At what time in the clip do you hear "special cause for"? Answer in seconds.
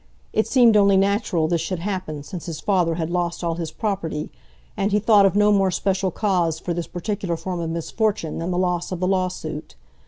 5.69-6.73